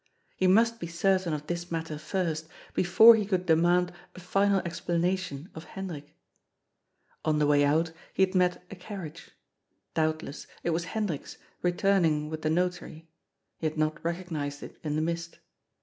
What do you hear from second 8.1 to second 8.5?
he had